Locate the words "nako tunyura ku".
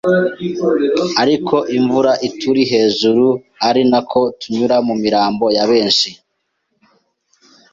3.91-4.93